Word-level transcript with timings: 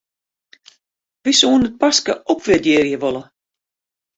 Wy 1.23 1.31
soenen 1.35 1.67
it 1.69 1.79
paske 1.81 2.13
opwurdearje 2.31 2.97
wolle. 3.03 3.23